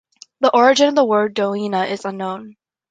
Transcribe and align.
The 0.39 0.49
origin 0.51 0.87
of 0.87 0.95
the 0.95 1.05
word 1.05 1.35
"doina" 1.35 1.87
is 1.87 2.05
unknown. 2.05 2.55